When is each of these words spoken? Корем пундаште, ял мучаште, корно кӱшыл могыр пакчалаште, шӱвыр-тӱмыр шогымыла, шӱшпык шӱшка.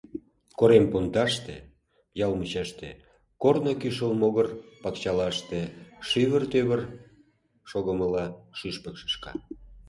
Корем 0.59 0.85
пундаште, 0.91 1.55
ял 2.25 2.31
мучаште, 2.39 2.89
корно 3.41 3.71
кӱшыл 3.81 4.11
могыр 4.21 4.47
пакчалаште, 4.81 5.59
шӱвыр-тӱмыр 6.07 6.81
шогымыла, 7.69 8.25
шӱшпык 8.57 8.95
шӱшка. 9.01 9.31